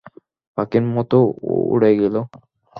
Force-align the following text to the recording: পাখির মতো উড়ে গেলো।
পাখির 0.57 0.83
মতো 0.95 1.17
উড়ে 1.73 1.91
গেলো। 2.01 2.21